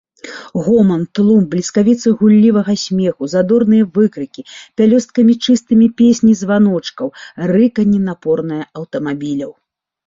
Гоман, 0.67 1.01
тлум, 1.17 1.43
бліскавіцы 1.51 2.07
гуллівага 2.21 2.73
смеху, 2.85 3.23
задорныя 3.35 3.83
выкрыкі, 3.99 4.41
пялёсткамі 4.83 5.33
чыстымі 5.45 5.87
песні 6.03 6.33
званочкаў, 6.45 7.07
рыканне 7.55 7.99
напорнае 8.09 8.61
аўтамабіляў. 8.77 9.51